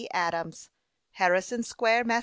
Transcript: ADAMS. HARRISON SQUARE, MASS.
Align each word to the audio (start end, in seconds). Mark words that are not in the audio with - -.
ADAMS. 0.15 0.71
HARRISON 1.11 1.61
SQUARE, 1.61 2.03
MASS. 2.05 2.19